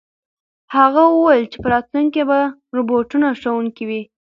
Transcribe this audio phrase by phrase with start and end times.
[0.75, 2.39] هغه وویل چې په راتلونکي کې به
[2.75, 4.01] روبوټونه ښوونکي وي.